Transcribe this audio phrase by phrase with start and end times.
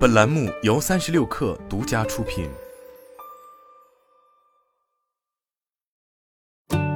[0.00, 2.48] 本栏目由三十六氪独家出品。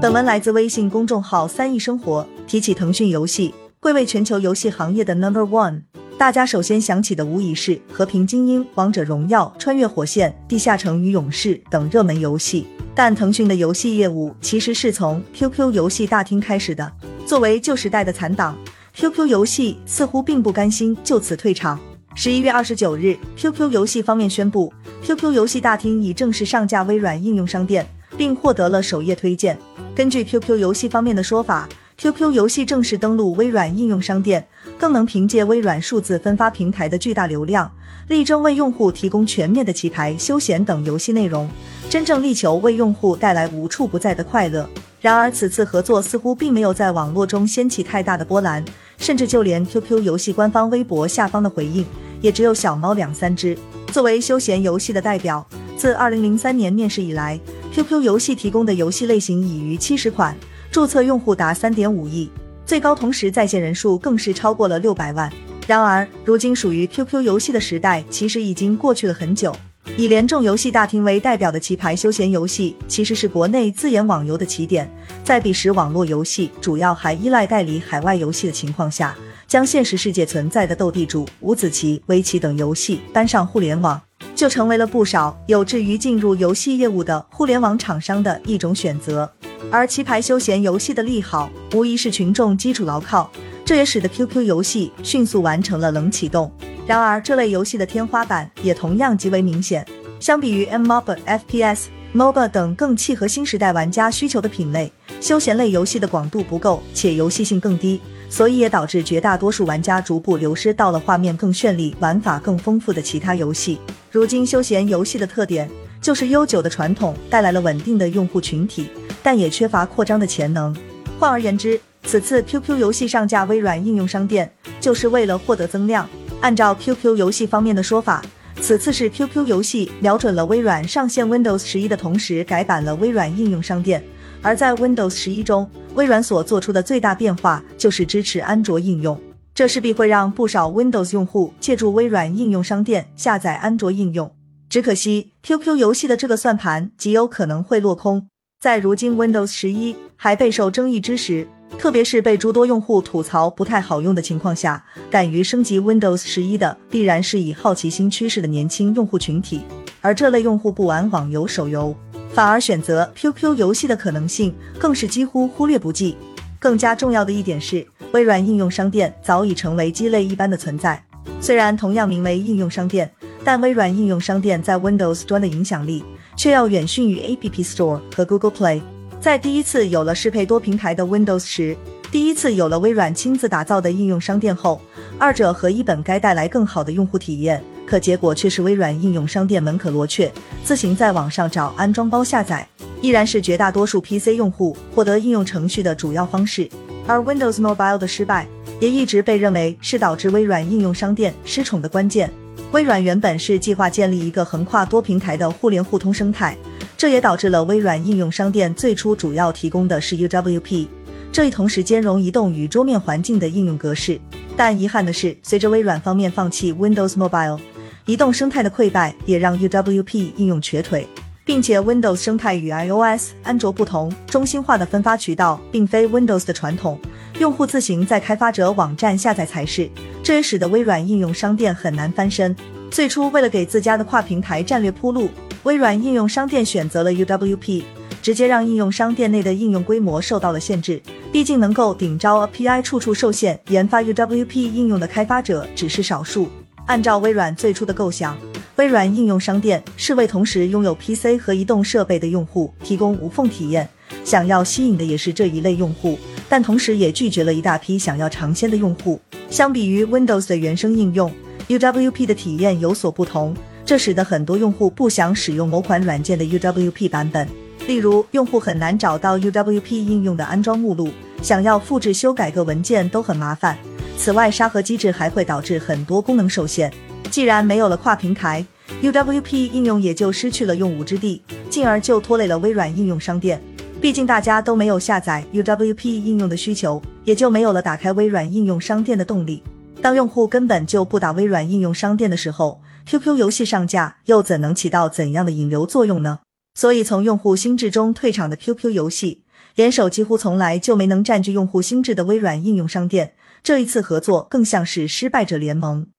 [0.00, 2.26] 本文来自微信公众号“三亿生活”。
[2.48, 5.82] 提起腾讯游戏，贵为全球游戏行业的 Number One，
[6.16, 12.66] 大家首先想起的无疑是《和平精英》《王者荣耀》《穿越火线》《地下城与勇士》等热门游戏。
[12.94, 16.90] 但腾讯的游戏业务其实是从 QQ 游戏大厅开始的。
[17.26, 18.56] 作为旧时代的残党
[18.94, 21.78] ，QQ 游戏似乎并不甘心就此退场。
[22.16, 27.84] 十一月二十九日，QQ 游戏方面宣布，QQ 游戏大厅已正式上架微软应用商店，
[28.16, 29.58] 并获得了首页推荐。
[29.96, 34.46] 根据 QQ 游戏方面的说法，QQ 游戏正式登陆微软应用商店，
[34.78, 37.68] 更能凭借微软数字分发平台的巨大流量，
[38.06, 41.50] 力争为用户提供全面的棋牌、休闲等游戏内容，
[41.90, 44.70] 真正力求为用户带来无处不在的快乐。
[45.00, 48.64] 然而，此次合作似乎并没有在网络中掀起太大的波澜，
[48.98, 51.84] 甚至就连 QQ 游戏官方微博下方的回应。
[52.24, 53.54] 也只有小猫两三只。
[53.92, 57.38] 作为休闲游戏的代表，自二零零三年面世以来
[57.74, 60.34] ，QQ 游戏提供的游戏类型已逾七十款，
[60.70, 62.30] 注册用户达三点五亿，
[62.64, 65.30] 最高同时在线人数更是超过了六百万。
[65.66, 69.54] 然而，如今属于 QQ 游戏的时代其实已经过去了很久。
[69.98, 74.90] 以联众游戏大厅为代表的棋牌休闲游戏，其实是国内自研网游的起点。
[75.22, 79.14] 在彼时网络游戏主要还依赖代理海外游戏的情况下。
[79.54, 84.02] 将现实世界存在的斗地主、五子棋、围棋等游戏搬上互联网，
[84.34, 89.32] 就成为了不少有志于进入游戏业务的互联网厂商的一种选择。
[89.70, 93.30] 而棋牌休闲游戏的利好，无疑是群众基础牢靠，
[93.64, 96.50] 这也使得 QQ 游戏迅速完成了冷启动。
[96.84, 99.86] 然而，这类游戏的天花板也同样极为明显。
[100.18, 108.00] 相比于 MMOBA、FPS、MOBA 等更契合新时代玩家需求的品类，休闲类游戏的广度不够，且游戏性更低。
[108.34, 113.78] 所以也导致绝大多数玩家逐步流失到了画面更绚丽、玩法更丰富的其他游戏。
[114.10, 118.88] 如今休闲游戏的特点就是悠久的传统带来了稳定的用户群体，
[119.22, 120.76] 但也缺乏扩张的潜能。
[121.16, 126.08] 换而言之，此次 QQ 游戏上架微软应用商店，就是为了获得增量。
[126.40, 128.20] 按照 QQ 游戏方面的说法，
[128.60, 134.02] 此次是 QQ 游戏瞄准了微软上线 Windows 十一的同时，改版了微软应用商店。
[134.44, 139.18] 而在 Windows 十一中，微软所做出的最大变化就是支持安卓应用，
[139.54, 144.30] 这势必会让不少 Windows 用户借助微软应用商店下载安卓应用。
[144.68, 148.28] 只可惜，QQ 游戏的这个算盘极有可能会落空。
[148.60, 159.62] 在如今 Windows 十一还备受争议之时，特别是被诸多用户吐槽不太好用的情况下，敢于升级 Windows 十一的必然是以好奇心驱使的年轻用户群体，
[160.02, 161.96] 而这类用户不玩网游、手游。
[162.34, 166.16] 反而选择 QQ 游戏的可能性更是几乎忽略不计。
[166.58, 171.00] 更加重要的一点是，微软应用商店早已成为鸡肋一般的存在。
[171.40, 173.08] 虽然同样名为应用商店，
[173.44, 176.02] 但微软应用商店在 Windows 端的影响力
[176.36, 178.82] 却要远逊于 App Store 和 Google Play。
[179.20, 181.76] 在第一次有了适配多平台的 Windows 时，
[182.10, 184.80] 第一次有了微软亲自打造的应用商店后，
[185.18, 187.62] 二者合一本该带来更好的用户体验。
[187.86, 190.32] 可结果却是微软应用商店门可罗雀，
[190.64, 192.66] 自行在网上找安装包下载，
[193.00, 196.68] 依然是绝大多数 PC 用户获得应用程序的主要方式。
[197.06, 198.46] 而 Windows Mobile 的失败，
[198.80, 202.30] 也一直被认为是导致微软应用商店失宠的关键。
[202.72, 206.56] 微软原本是计划建立一个横跨多平台的互联互通生态，
[206.96, 210.88] 这也导致了微软应用商店最初主要提供的是 UWP，
[211.30, 214.18] 这一同时兼容移动与桌面环境的应用格式。
[214.56, 217.60] 但遗憾的是，随着微软方面放弃 Windows Mobile。
[218.06, 221.08] 移动生态的溃败也让 UWP 应用瘸腿，
[221.42, 227.00] 并且 Windows 生态与 iOS、安卓不同，中心化的分发渠道并非 Windows 的传统，
[227.38, 229.88] 用户自行在开发者网站下载才是。
[230.22, 232.54] 这也使得微软应用商店很难翻身。
[232.90, 235.30] 最初为了给自家的跨平台战略铺路，
[235.62, 237.84] 微软应用商店选择了 UWP，
[238.20, 241.00] 直接让应用商店内的应用规模受到了限制。
[241.32, 246.48] 毕竟能够顶招 API 处处受限，研发 UWP 应用的开发者只是少数。
[246.86, 248.36] 按照微软最初的构想，
[248.76, 253.88] 微软应用商店是为同时拥有 PC 和移动设备的用户提供无缝体验，
[254.22, 259.18] 想要吸引的也是这一类用户，但同时也拒绝了一大批想要尝鲜的用户。
[259.48, 261.32] 相比于 Windows 的原生应用
[261.68, 267.48] ，UWP 的体验有所不同，这使得很多用户不想使用某款软件的 UWP 版本。
[267.86, 271.08] 例如，用户很难找到 UWP 应用的安装目录，
[271.40, 273.78] 想要复制修改个文件都很麻烦。
[274.16, 276.92] 此外沙盒机制还会导致很多功能受限。
[277.30, 278.64] 既然没有了跨平台
[279.02, 283.60] uwp 应用也就失去了用武之地进而就拖累了微软应用商店。
[284.00, 289.62] 毕竟大家都没有下载 uwp 应用的需求也就没有了打开微软应用商店的动力。
[290.00, 296.40] 当用户根本就不打微软应用商店的时候 qq 游戏上架又怎能起到怎样的引流作用呢？
[296.74, 299.42] 所以从用户心智中退场的 qq 游戏
[299.74, 303.32] 联手几乎从来就没能占据用户心智的微软应用商店
[303.64, 306.13] 这一次合作更像是失败者联盟。